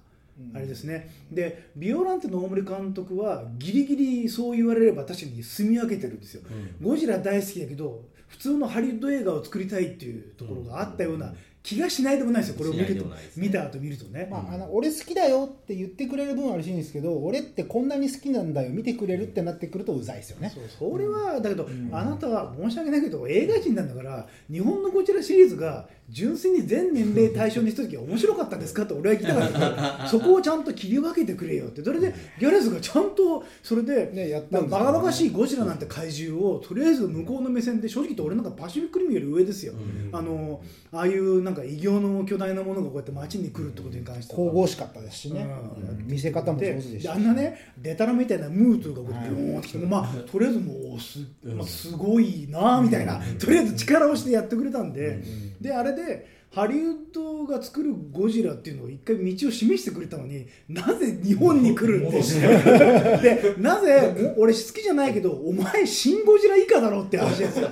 [0.55, 6.43] あれですね、でビオランテの大森監督はギリギリそう言われれば確かに住み分けてるんですよ、
[6.83, 12.57] ゴジラ大好きだけど普通のハリウッド映画を作りたいっていうところがあったような気がしないでもないですよ。
[12.57, 13.05] これを見ると。
[13.05, 13.17] ね。
[13.37, 20.51] 見た後見るとね、まあ、あの俺好きだよって言ってくれる分は嬉しいんですけど俺ってこんなに好きなんだよ見てくれるってなってくるとうざいですよね。
[20.51, 31.83] そうそれはだけど、あなたは申し訳ないけど映画人なんだから日本のゴジラシリーズが純粋に全年齢対象にした時は面白かったですかって俺は聞きたかったから そこをちゃんと切り分けてくれよって。
[31.85, 39.75] それでギャレスがちゃんとそれで、ねやったんですよバカバカしいゴジラなんて怪獣をとりあえず向こうの目線で正直言って俺なんかパシフィックリムより上ですよ、
[40.13, 40.61] あの
[40.93, 44.39] ああいうなんか異形の巨大なものがこうやって街に来るってことに関しては。
[44.39, 46.07] 神々しかったですしね、うん。
[46.07, 47.15] 見せ方も上で手でした。
[47.15, 55.23] であんなねデタラみたいなムートがこうビョーンってきて、まあとりあえずもうす,、まあ、すごいなあみたいな、とりあえず力をしてやってくれたんで、
[55.61, 67.69] であれでハリウッドが作るゴジラっていうのを一回道を示してくれたのになぜ日本に来るんで でなぜ俺好きじゃないけどお前シン・ゴジラ以下だろって話ですよ。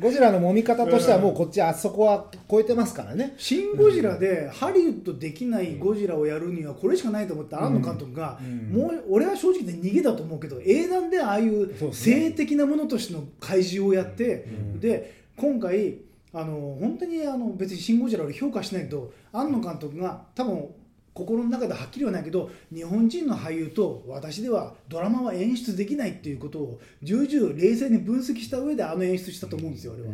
[0.00, 3.34] ゴジラの揉み方としてはもうこっちあそこは超えてますからね。
[3.36, 8.40] シン・ゴジラでハリウッドできないゴジラをやるにはこれしかないと思った庵野監督が、
[8.72, 14.44] もう俺は正直で逃げだと思うけど英断でああいう性的なものとしての怪獣をやって、
[14.80, 15.98] で今回
[16.34, 20.68] あの本当にあの別に「シン・ゴジラ」を評価しないけど庵野監督が多分
[21.14, 30.08] 心の中ではっきりはないけど日本人の俳優と私ではドラマは演出できないっていうことを重々冷静に分析した上であの演出したと思うんですよ俺は。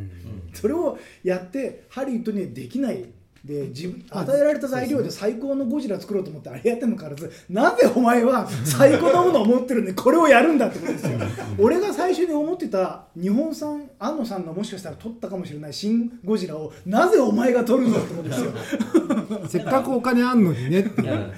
[0.52, 3.06] それをやってハリウッドにはできない
[3.44, 11.18] で自分与えられた材料で最高のゴジラ作ろうと思ってあれやってんのからずなぜお前は最高なものを持ってるんでこれをやるんだってことですよ。
[11.58, 18.52] 俺が最初に思ってた日本産庵野さんがもしかしたら撮ったかもしれない「シン・ゴジラ」をなぜお前が撮るんだってことですよ。
[19.48, 21.02] せっかくお金あんのにねって。
[21.02, 21.30] いや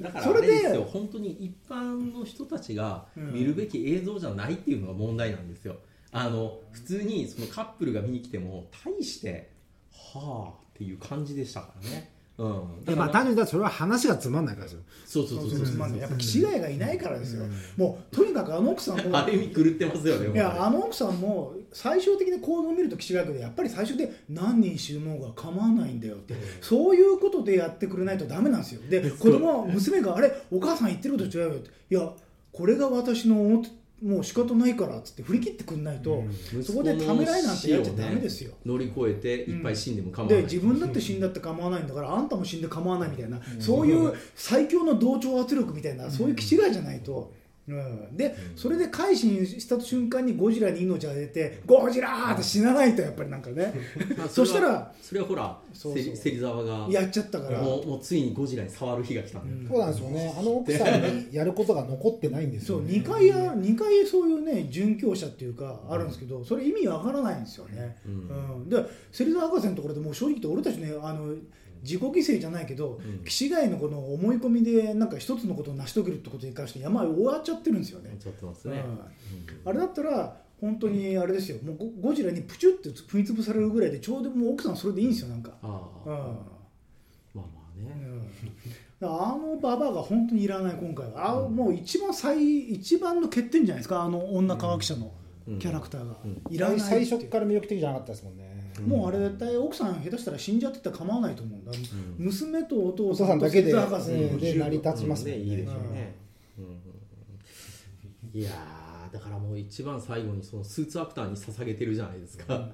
[0.00, 0.84] だからそれであれですよ。
[0.84, 5.76] 本当に一般の人たちが見るべき映像じゃないっていうのが問題なんですよ。
[6.12, 9.50] あの普通にそのカップルが見に来ても大して
[9.92, 12.10] はあっていう感じでしたからね。
[12.38, 12.84] うん。
[12.86, 14.80] でまあ単純にそれは話がつまんないからですよ。
[15.04, 15.66] そうそうそうそう。
[15.66, 17.44] つまんないやっぱ気違いがいないからですよ、
[17.76, 28.80] もうとにかくあの奥さんもある意味狂ってますよねいやあの奥さんも最終的に行動を見ると気違いけどやっぱり最初で何人死ぬのが構わないんだよって、そういうことでやってくれないとダメなんですよ。
[28.88, 32.10] で子供は娘が「あれお母さん言ってること違うよ」って「いや
[32.52, 33.68] これが私の思って
[34.02, 36.24] もう仕方ないから」っつって振り切ってくんないと、
[36.62, 38.52] そこでためらいなんてやっちゃダメですよ。
[38.64, 47.39] 乗り越えていっぱい死んでも構わない、で自分だって死んだって構わないんだからあんたも死んで構わないみたいな、そういう最強の同調圧力みたいな、そういう気違いじゃないと。
[47.68, 53.72] うん、で、それで改心した瞬間にゴジラに命が出てゴジラーって死なないとやっぱりなんかね。
[54.16, 56.02] まあそしたらそれはほらそうそう。
[56.02, 57.60] 芹芹沢がやっちゃったから。
[57.60, 60.34] もうもうついにゴジラに触る日が来たんだよ、そうなんですよね。
[60.38, 68.62] あの奥さんにやることが残ってないんですそうよね2回や二回そういうね殉教者っていうかあるんですけどそれ意味わからないんですよね、うん。
[68.62, 68.68] うん。
[68.68, 71.34] で芹沢博士のところでもう正直言って俺たちねあの
[71.82, 73.24] 自己犠牲じゃないけど、うん。
[73.24, 78.84] 気違いのこの思い込みでなんか一つのことを成し遂げるってことに関して山終わっちゃってるんですよね、ちょっとますね、
[79.64, 79.70] うん。
[79.70, 81.58] あれだったら本当にあれですよ。
[81.62, 85.66] もうゴゴジラにプチュって踏み潰されるぐらいでちょうどもう奥さんそれでいいんですよなんか、あ
[86.06, 86.14] あ、うん。
[86.14, 86.22] ま
[87.36, 87.94] あまあね、
[89.00, 91.30] だからあのババアが本当にいらない今回は。
[91.30, 95.12] あ、もう一番最一番の欠点じゃないですかあの女科学者の
[95.58, 96.16] キャラクターが、
[96.50, 97.06] いらないっていう。
[97.06, 101.72] 最初から魅力的じゃなかったですもんねもうあれ絶対奥さん下手したら死んじゃってたら構わないと思うんだ、
[102.18, 105.36] 娘とお父おさんと父さんだけでで成り立ちますね。
[105.36, 106.14] いいでしょうね、
[106.58, 108.40] うん。
[108.40, 112.70] いやーだからもう一番最後にそのスーツアクターに捧げてるじゃないですか、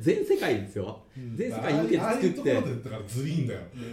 [0.00, 1.00] 全世界ですよ、
[1.34, 2.02] 全世界に向けて。
[2.02, 2.50] 作って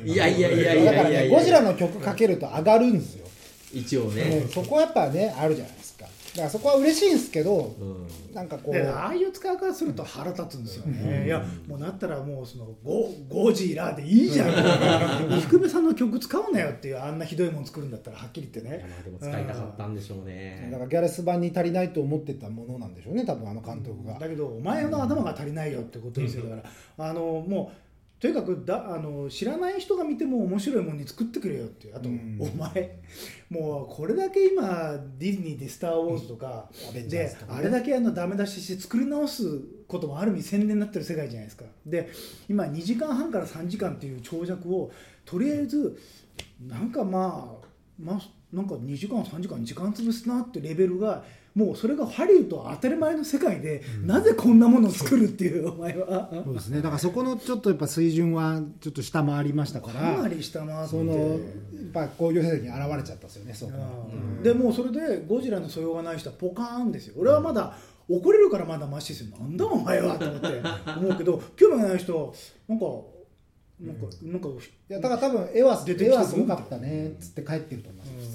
[0.05, 1.23] いやいやいやいだからやいや。
[1.23, 3.25] いゴジラの曲かけると上がるんですよ。
[3.73, 4.43] 一応もね。
[4.45, 5.94] う、そこはやっぱねあるじゃないですか
[6.35, 8.35] だからそこは嬉しいんですけどうん。
[8.35, 8.73] なんかこう。
[8.73, 14.51] でああいう使い方すると腹立つんですよね、いやもうだったらもうそのゴゴジラでいいじゃん。
[15.41, 18.85] 福部さんの曲使うなよっていうあんなひどいもの作るんだったらはっきり言ってね。
[18.89, 20.67] まあでも使いたかったんでしょうね。
[20.71, 24.19] だからギャレス版に足りないと思ってたものなんでしょうね多分あの監督が。
[24.19, 27.84] だけどお前の頭が足りないよってことですよだからあのもう
[28.19, 32.37] とにかくだあの知らない人が見ても面白いものに作ってくれよってあと、うん。
[32.39, 32.99] お前
[33.49, 37.37] もうこれだけ今ディズニーで「スター・ウォーズ」とか、アベンジャーでね。
[37.49, 41.65] あれだけあのダメ出しして作り直すこともある意味宣伝になってる世界じゃないですか。
[41.85, 42.09] で
[42.47, 44.91] 今2時間半から3時間っていう長尺を
[45.25, 45.97] とりあえず
[46.65, 47.65] なんかまあ
[47.99, 48.21] まあ
[48.53, 51.23] なんか2時間3時間時間潰すなってレベルが
[51.55, 56.29] もうそれがハリウッドは当たり前の世界で、なぜこんなものを作るっていうお前は。
[56.43, 56.77] そうですね。
[56.81, 60.89] だからそこのちょっとやっぱ水準はちょっと下回りましたかからなり下回って。
[60.89, 61.39] そのやっ
[61.93, 63.71] ぱ興行成績に現れちゃったですよねそこ。
[63.71, 64.43] はうん。
[64.43, 67.15] でもうそれでゴジラの素養がない人はポカーンですよ。
[67.17, 67.77] 俺はまだ
[68.09, 69.37] 怒れるからまだマシですよ。
[69.37, 70.61] なんだお前はと思って
[70.97, 72.33] 思うけど興味がない人は
[72.67, 72.85] なんか
[73.79, 78.27] なんか、なんかいやだから多分絵は出て絵はすごかったねっつって帰ってると思います。
[78.29, 78.34] 普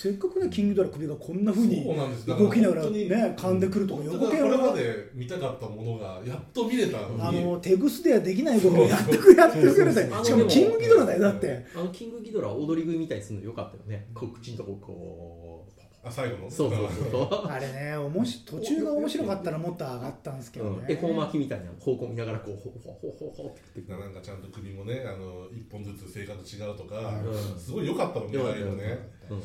[0.00, 1.82] せっかくねキングドラ首がこんなふうに
[2.24, 7.20] 動きながらね噛んでくるとか本横剣これまはで見たかったものがやっと見れたのに。
[7.20, 11.66] あの手ぐすではできないことをやってくれやってくれてあのしかもキングギドラだよだって。
[11.74, 14.06] あのキングギドラ踊り食いみたいにするのよかったよね。
[14.14, 17.48] 口のとここうあ最後のそうそうそう。
[17.48, 20.86] あれねおもし途中が面白かったらもっと上がったんですけどね。
[20.88, 20.92] う。
[20.92, 23.92] ん恵方巻きみたいな方向見ながらこうほほほほほって言って。
[23.92, 27.58] なんかちゃんと首もねあの一本ずつ性格違うとか、うん。
[27.58, 28.96] すごい良かったもんねああいうのね。
[29.28, 29.42] うん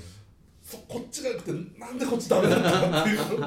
[0.63, 3.41] そこっちが良くてなんでこっちダメだったのっていう。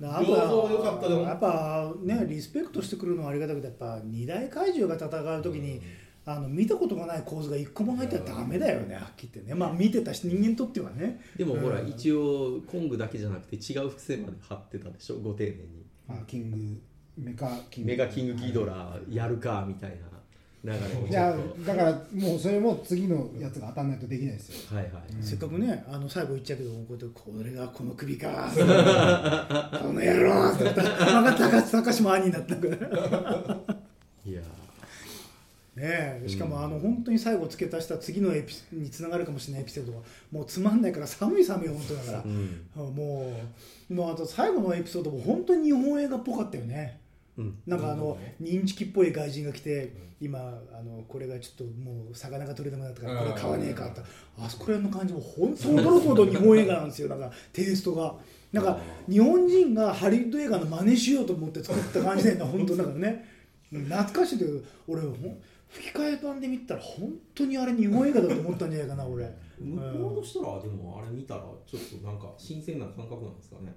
[0.00, 1.22] や っ両方良かったでも。
[1.22, 5.82] やっぱねリスペクトしてくるのはありがたくてやっぱ二大怪獣が戦う時に、
[6.24, 9.58] あの見たことがない構図が一個もないってダメだよねはっきり言ってね。
[9.58, 11.20] まあ見てた人間にとってはね。
[11.36, 11.88] でもほらうん。
[11.88, 15.86] 一応コングだけじゃなくて違う伏線まで貼ってたでしょご丁寧に。
[16.08, 16.80] あキング
[17.16, 17.90] メカキング。
[17.90, 20.17] メガキングギドラやるかみたいな
[20.64, 20.78] 流れ
[21.64, 24.76] だからもうそれも次のやつが当たんないとできないですよ。
[24.76, 25.02] はいはい。
[25.20, 28.50] せっかくねあの最後言っちゃうけどこれがこの首か。
[28.54, 31.22] この野郎って言ったら
[32.14, 33.60] 兄になったから。
[34.26, 34.42] いやや
[35.76, 40.00] ねえしかもあの本当に最後付け足した次のエピにつながるかもしれないエピソードが
[40.32, 42.22] もうつまんないから寒い寒い本当だから。
[42.24, 43.32] ー、うんあも
[43.90, 46.98] うもうあと最後のエピソードも本当に日本映画っぽかったよね。
[47.02, 47.07] うん
[47.66, 54.00] なんかあの認知機っぽい外人が来て今あのこれがちょっともう魚が取れなくなったからこれ買わねえかって。
[54.40, 57.08] あそこら辺の感じも本当驚くほど日本映画なんですよ。
[57.08, 58.14] なんかテイストが。
[58.50, 63.24] なんか日本人がハリウッド映画の真似しようと思って作った感じだよな本当だからね。
[63.72, 63.84] うん。
[63.84, 65.02] 懐かしいけど俺
[65.68, 69.30] 吹き替え版で見たら本当にあれ日本映画だと思ったんじゃないかな俺。
[69.60, 73.74] 向こうの人らはでもあれ見たらちょっとなんか新鮮な感覚なんですかね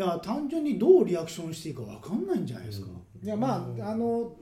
[0.00, 2.86] いや単純にどうリアクションしていいか分かんないんじゃないですか、
[3.22, 4.32] いやまああの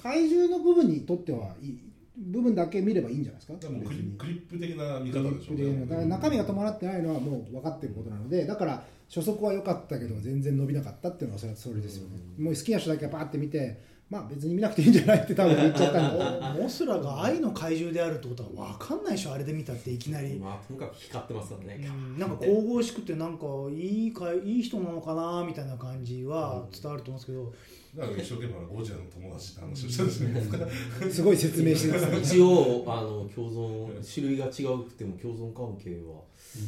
[0.00, 1.80] 怪獣の部分にとってはいい
[2.16, 3.58] 部分だけ見ればいいんじゃないですか。
[3.58, 27.52] でもクリップ的な見方でしょうでだから中身が伴ってないのはもう分かってることなのでだから初速は良かったけど全然伸びなかったっていうのはそれはそれですよね、もう好きな人だけパーって見てまあ別に見なくていいんじゃないって多分言っちゃったんでモスラが愛の怪獣であるってことは分かんないでしょあれで見たっていきなり、まあとにかく光ってますからね、うんなんか神々しくてなんかいいかいい人なのかなみたいな感じは伝わると思うんですけど、
[27.96, 31.10] だから一生懸命あのゴジラの友達って話をしたじゃないですか。
[31.10, 32.20] すごい説明してください。
[32.20, 36.20] 一応あの共存種類が違うくても共存関係は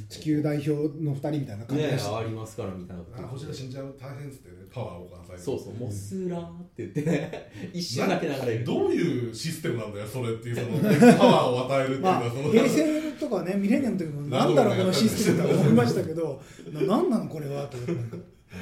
[0.09, 4.55] 地球代表の2人みたいな感じねでした、ありますからみたいなあゴジラ死んじゃう大変っつってね。
[4.73, 5.39] パワーを与える。
[5.39, 7.51] そうそうモスラーって言ってね。
[7.73, 8.65] 一瞬だけ流れる。
[8.65, 10.79] どういうシステムなんだよそれっていうその
[11.17, 12.51] パワーを与えるっていうのまあはその。
[12.51, 16.41] 平成とかねミレニアムの時もなんだろうこのシステムって思いましたけど
[16.73, 17.77] ななんなのこれはと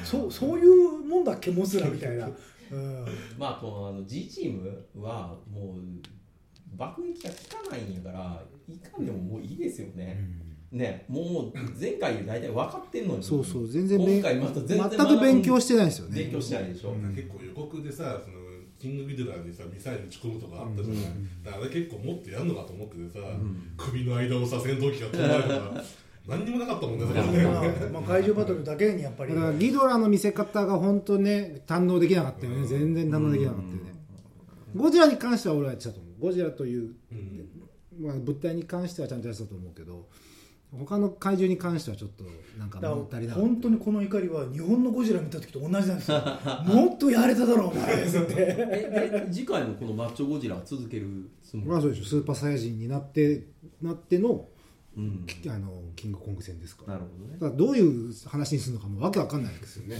[0.03, 2.29] そうそういうもんだっけモスラみたいな、
[2.71, 3.05] うん、
[3.37, 10.19] まああとあの G チームはもう爆撃が効かないんやからいかんでももういいですよね、
[10.71, 13.23] ねもう前回大体分かってんのに。
[13.23, 16.23] そうそう全然勉今回また全然全く勉強してないですよね。
[16.23, 18.37] 勉強してないでしょ、結構予告でさその
[18.79, 21.03] キングギドラにさミサイル撃ち込むとかあったじゃない、
[21.43, 23.19] だからあれ結構もっとやるのかと思っててさ、
[23.77, 25.83] 首の間をさ戦闘機が飛んだりとか。
[26.27, 27.43] 何にもなかったもんねそれね。
[27.45, 29.33] まあ、まあ、怪獣バトルだけにやっぱり。
[29.33, 32.67] だからギドラの見せ方が本当ね堪能できなかったよね。
[32.67, 33.93] 全然堪能できなかったよね。
[34.75, 36.21] ゴジラに関しては俺はやってたと思う。
[36.21, 36.95] ゴジラという、
[37.97, 40.07] まあ、物体に関してはちゃんとやってたと思うけど
[40.71, 42.25] 他の怪獣に関してはちょっと
[42.59, 46.21] なんかだ物足りなか本当にこの怒りは日本のゴジラ見た時と同じなんですよ。
[46.65, 48.03] もっとやれただろうお前。
[48.03, 51.67] っ てええ次回もこのマッチョゴジラは続けるつもり？
[51.67, 53.47] たまあそうでしょスーパーサイヤ人になって
[53.81, 54.47] なっての
[54.97, 55.25] うん。
[55.25, 56.93] きあのキングコング戦ですから。
[56.93, 57.33] なるほどね。
[57.33, 59.95] だからどういう話にするのかもわけわかんないですよね。
[59.95, 59.97] う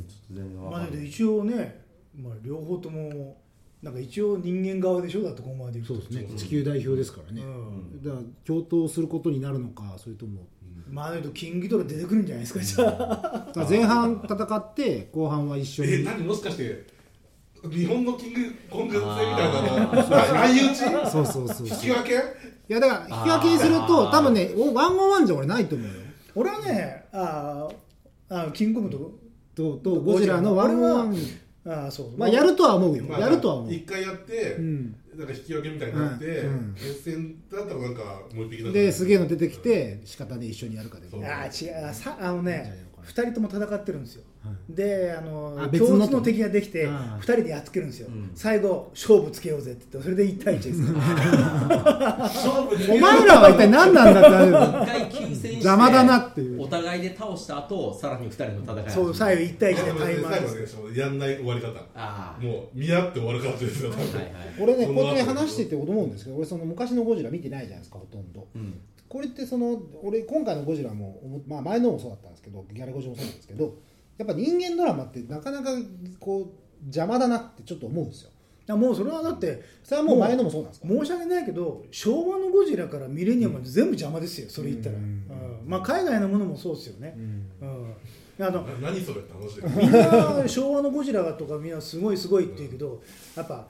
[0.00, 0.90] ん、ちょっと全然わまあ、かんない。
[0.92, 1.84] だけど一応ね、
[2.16, 3.36] まあ、両方とも
[3.82, 5.22] なんか一応人間側でしょ？
[5.22, 5.94] だってここまで言うと。
[5.94, 6.28] そうですね。
[6.36, 8.02] 地球代表ですからね、うん。
[8.02, 10.46] だから共闘することになるのかそれとも。
[10.88, 13.66] まあだけどキングギドラ出てくるんじゃないですかじゃあ。
[13.68, 15.92] 前半戦って後半は一緒に。
[15.94, 16.86] え何もしかして
[17.70, 20.02] 日本のキングコング戦みたいなの？
[20.02, 21.10] 相打ち？
[21.10, 22.14] そうそうそう引き分け？
[22.14, 22.16] い
[22.68, 25.94] やだから引き分けにすると多分ねおワンオンワンじゃ俺ないと思うよ。
[26.34, 28.96] 俺はねあーあーキングコング
[29.54, 31.16] とととゴジラのワンオンワン
[31.66, 32.16] ああそう。
[32.16, 33.74] まあやるとは思うよ、まあやるとは思う。
[33.74, 34.96] 一回やって、うん。
[35.16, 36.74] なんか引き分けみたいになって、うんうん。
[36.74, 38.02] 決戦だったらなんか
[38.34, 41.08] もう一匹なんかですげえの出てきて仕方ね一緒にやるかで。
[41.26, 41.86] あー違う。
[41.86, 44.29] あさあのね2人とも戦ってるんですよ、は
[44.68, 48.30] であの共通の敵ができてあー2人でやっつけるんですよ、うん。
[48.34, 50.80] 最後勝負つけようぜって言ってそれで1対1です。
[52.90, 56.62] お前らは一体何なんだって邪魔だなっていう。
[56.62, 61.68] お互いで倒した後さらに二人の戦いそう最後1対1でタイマーやんない終わり方。
[61.94, 62.42] ああ。
[62.42, 64.08] もう見合って終わる感じですよ、はいはい。
[64.58, 68.46] 俺ねこうその後やって話してて思うんですけど俺その昔のゴジラ見てないじゃないですかほとんど。
[68.54, 68.80] うん。
[69.06, 73.74] これってその俺今回のゴジラも思まあ前のもそうだったんですけどギャラゴジもそうなんですけど
[74.20, 75.70] やっぱ人間ドラマってなかなか
[76.18, 76.52] こ
[76.82, 78.30] う邪魔だなってちょっと思うんですよ。
[78.30, 78.32] い
[78.66, 80.88] やもうそれはだってそれはもう前のもそうなんですか？
[80.88, 85.02] 申し訳ないけど昭和のゴジラからミレニアムまで全部邪魔ですよそれ言ったら、うん。
[85.02, 85.24] うん。
[85.66, 87.94] まあ、海外のものもそうですよね、うん。
[88.44, 93.02] あのな何それって話でみんな昭和のゴジラとかみんなすごいすごいって言うけど
[93.36, 93.66] やっぱ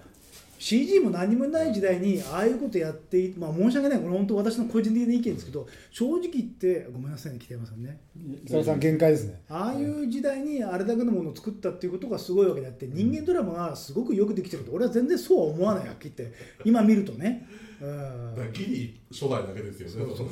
[0.61, 3.99] CG も何もない時代にああいうことやっていまあ申し訳ない。
[3.99, 7.99] これ本当私の個人的な意見ですけど正直言ってごめんなさいね北山さんね。
[8.45, 9.43] 北山さん限界ですね。
[9.49, 14.73] ああいう時代にあれだけのものを作ったっていうことがすごいわけであって人間ドラマがすごくよくできてると。
[14.73, 17.49] 俺は全然そうは思わないはっきり言って今見るとね、
[17.81, 18.53] うん。
[18.53, 20.15] ギリ初代だけですよね。
[20.15, 20.29] そう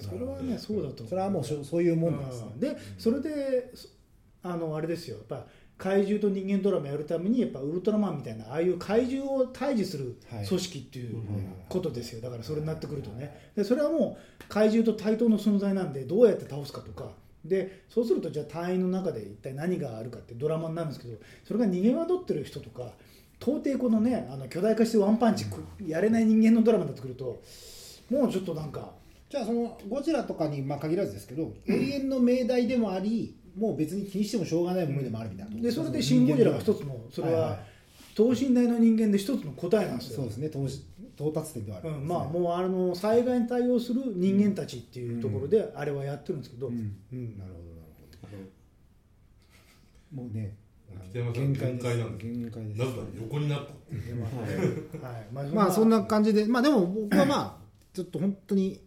[0.00, 2.50] それはねそうだとそれはもうそういうもんなんですね。
[2.52, 2.60] うん。
[2.60, 3.88] でそれでそ
[4.44, 5.16] あのあれですよ。
[5.16, 5.46] やっぱ
[5.84, 10.46] 怪獣と人間ドラマやるためにやっぱウルトラマンみたいなああいう怪獣を退治するはい。
[10.46, 11.26] 組織っていうはい
[11.68, 12.22] ことですよ。
[12.22, 13.50] だからそれになってくるとね。
[13.54, 17.10] でそれはもう怪獣と対等の存在なんでどうやって倒すかとか。
[17.44, 22.92] でそうするとじゃあ隊員の中で一体何があるかってドラマになるんですけどそれが逃げ惑ってる人とか
[23.38, 27.42] 到底このねあの巨大化してワンパンチくやれない人間のドラマになってくると
[28.10, 28.92] もうちょっとなんか
[29.28, 37.58] じゃあそのゴジラとかにまあ限らずですけど、永遠の命題でもありもう別に気にしてもしょうがないものでもあるみたいなでそれで「シン・ゴジラ」が一つのそれはいははい。
[38.14, 40.16] 等身大の人間で一つの答えなんですよ。
[40.18, 40.46] そうですね。
[41.16, 46.74] 到達点ではある、うん、まあもうあの災害に対応する人間たちっていうところであれはやってるんですけど、うん。
[47.12, 47.38] うん。
[47.38, 47.88] なるほどなる
[48.22, 48.28] ほ
[50.16, 50.22] ど。
[50.22, 50.56] もうね
[51.10, 52.24] 北山さん限界なんで。
[52.24, 52.78] す限界です。
[52.78, 55.26] なぜなら横になったっていはい。
[55.32, 56.46] まあまあそんな感じで。
[56.46, 57.56] まあでも僕はまあ
[57.92, 58.80] ちょっと本当に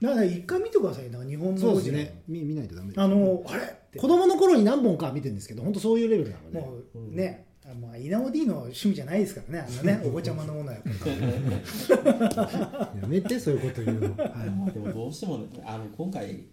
[0.00, 2.22] だから一回見てくださいな日本のそうですゴジラね。
[2.28, 3.98] 見見ないとダメですあのあれ？
[3.98, 9.66] 子供の頃に何本か見てるんですけど本当そういうレベルなので、もうね、あまあ稲尾 D の趣味じゃないですからね。
[9.66, 10.90] あのねお子ちゃまのものはやっぱ
[12.94, 13.00] り。
[13.00, 14.72] やめてそういうこと言うの、はい。
[14.72, 16.44] でもどうしてもねあの今回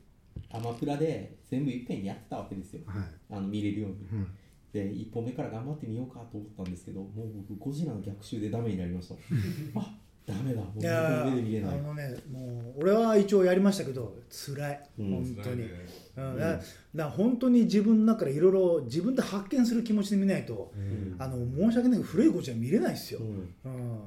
[0.50, 2.82] アマプラで全部いっぺんにやったわけですよ。
[2.86, 3.04] はい。
[3.30, 4.28] あの見れるように、うん。
[4.72, 7.10] で1本目から頑張ってみようかと思ったんですけどもう
[7.48, 9.16] 僕ゴジラの逆襲でダメになりました。
[9.80, 9.94] あ
[10.26, 10.61] ダメだ。
[10.61, 11.80] もういや2本目で見れーない。
[11.80, 15.09] あのねもう俺は一応やりましたけど辛い、うん。
[15.11, 15.69] 本当に、
[16.17, 16.39] うん。
[16.39, 16.63] だだか
[16.95, 21.15] ら本当に自分の中でいろいろ自分で発見する気持ちで見ないと、ん。
[21.19, 23.53] あの申し訳ないけど古いゴジラ見れないですよ、うん。
[23.65, 23.99] うん。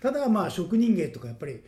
[0.00, 1.62] ただまあ職人芸とかやっぱり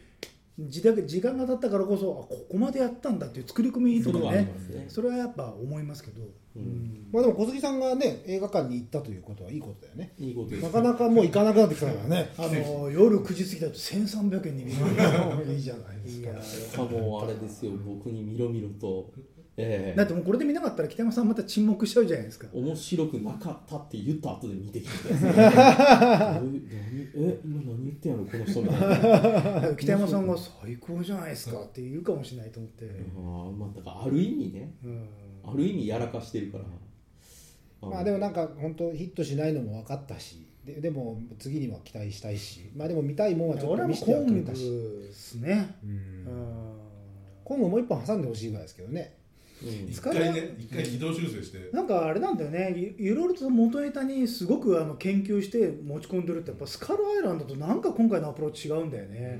[0.56, 4.54] 時間時間が経ったからこそあここまでやったんだっていう作り込みとかね。
[4.88, 6.22] それはやっぱ思いますけど、
[6.54, 6.62] うん。
[6.62, 7.06] うん。
[7.12, 10.12] まあでも小杉さんがね映画館に行ったということはいいことだよね。
[10.16, 12.32] いいことですなかなかもう行かなくなってきたからね。
[12.38, 15.50] あの夜9時過ぎだと1300円に見える。
[15.52, 16.30] いいじゃないですか。
[16.30, 17.72] いやしかもあれですよ。
[17.84, 19.10] 僕にみろみろと、
[19.56, 19.96] ええ。
[19.96, 22.48] だってもうこれで見なかったら北山さんまた沈黙しちゃうじゃないですか。
[22.52, 24.90] 面白くなかったって言った後で見てきて
[27.14, 28.80] え今何言ってんやろこの人みたい
[29.70, 29.74] な。
[29.78, 34.74] 北山さんが最高じゃないですかって言うかもしれないと思って、ーまあだからある意味ね。
[34.84, 35.08] うん。
[35.44, 36.64] ある意味やらかしてるから。
[37.88, 40.46] まあでもなんか本当ヒットしないのも分かったし。
[40.64, 42.70] ででも次には期待したいし。
[42.74, 44.68] まあでも見たいもんはちょっと見せてはくれたし。
[44.68, 45.94] ですね、ううん。
[45.94, 45.98] ん
[47.44, 49.14] 今後もう一本挟んでほしいぐらいですけどね。
[49.18, 49.23] うん
[49.88, 51.70] 一回ね一回軌道修正して。
[51.72, 52.74] なんかあれなんだよね。
[52.98, 59.38] いいろいろと元ネタにすごくあの研究して持ち込んでるってやっぱスカルアイランドとなんか今回のアプローチ違うんだよね、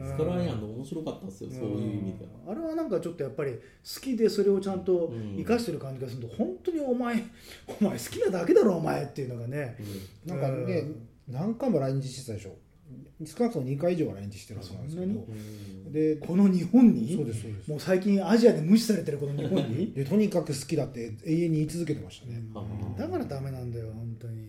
[0.00, 0.06] うん。
[0.06, 2.52] スカライアンド面白かったですよそういう意味では。
[2.52, 3.60] あれはなんかちょっとやっぱり好
[4.00, 7.16] きでそれをちゃんと生かしてる感じがすると、本当にお前
[7.80, 9.76] お前好きなだけだろお前っていうのがね、
[10.24, 10.84] なんかね
[11.28, 12.56] 何回も来日してたでしょ
[13.24, 15.08] 少なくとも2回以上は来日してるはずなんですけどう
[15.88, 15.92] ん。
[15.92, 17.70] でこの日本にそうですそうです。
[17.70, 19.92] もう最近アジアで無視されてるこの日本に？
[19.96, 22.64] でとにかく好きだって永遠に言い続けてましたね、あ
[22.98, 24.48] だからダメなんだよ本当に、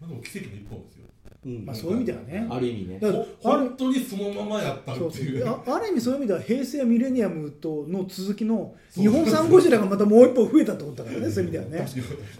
[0.00, 1.06] まあでも奇跡の一本ですよ。
[1.44, 1.66] うん。
[1.66, 2.46] まあ、そういう意味ではね。
[2.48, 2.98] ある意味ね。
[3.00, 5.46] だからある本当にそのままやったっていう。
[5.46, 11.88] あある意味そういう意味では平成ミレニアムとの続きの日本産ゴジラがまたもう一本増えたってことだからねそういう意味ではね。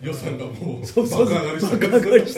[0.01, 2.35] 予算がもうそうそう上がりし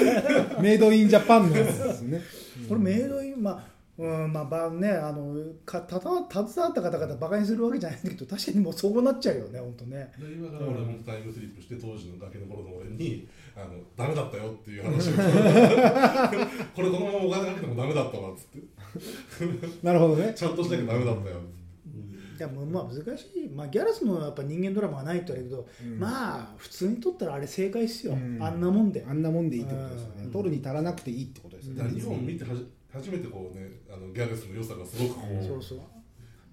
[0.57, 0.61] た。
[0.61, 2.21] メイドインジャパンのやつですね
[2.69, 6.11] これメイドインまあうんまあばねあのかたた
[6.45, 10.13] 携わった方々バカにするわけじゃないんだけど確かにもうそうなっちゃうよね本当ね。
[10.19, 15.13] で今から俺もタイムスリップして当時の崖の頃の俺にあのダメだったよっていう話を。
[16.75, 18.59] これこのままお金かけてもダメだったわっつって。
[19.85, 20.33] なるほどね。
[20.35, 21.37] ちゃんとしなきゃダメだったよ
[22.43, 25.99] うまあ難しい、まあ、ギャラスのやっぱ人間ドラマはないって言われるけど、うん。
[25.99, 28.43] まあ普通に撮ったらあれ正解っすよ、うん。
[28.43, 29.05] あんなもんで。
[29.09, 30.25] あんなもんでいいってことですよね。
[30.25, 30.31] うん。
[30.31, 31.91] 取るに足らなくていいってことですよね。
[31.91, 35.45] 日本見てはじ初めてこうねあのギャレスの良さがすごくこう。
[35.45, 35.79] そうそう。
[35.79, 35.85] で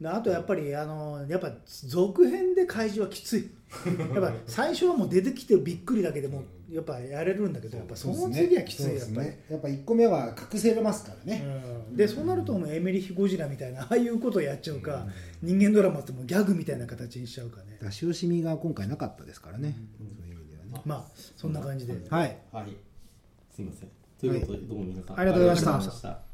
[0.06, 3.52] あとやっぱりあのやっぱ続編で怪獣はきつい。
[4.14, 9.28] やっぱ最初はもう出てきてびっくりだけでもやっぱやれるんだけどやっぱその次はきついそうですやっぱり。
[9.28, 9.44] ね。
[9.50, 11.46] やっぱ1個目は隠せますからね、
[11.90, 11.96] うん。
[11.96, 15.08] でそうなるともうエメリヒ・ゴジラみたいなああいうことをやっちゃうか、
[15.42, 17.78] 人間ドラマってもうギャグみたいな形にしちゃうかね。
[17.82, 20.82] 出し惜しみが今回なかったですからね、そういう意味ではね。
[20.86, 22.38] まあそんな感じで、はい。
[22.52, 22.76] はい。
[23.54, 23.90] すいません。
[24.20, 26.31] ということで、どうも皆さんありがとうございありがとうございました